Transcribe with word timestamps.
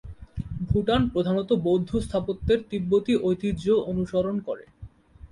ভুটান 0.69 1.01
প্রধানত 1.09 1.49
বৌদ্ধ 1.65 1.89
স্থাপত্যের 1.97 2.59
তিব্বতি 2.69 3.13
ঐতিহ্য 3.21 3.65
অনুসরণ 3.91 4.35
করে। 4.47 4.65